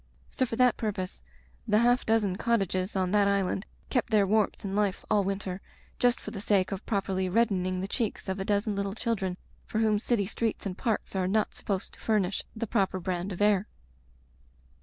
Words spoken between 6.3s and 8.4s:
the sake of properly reddening the cheeks of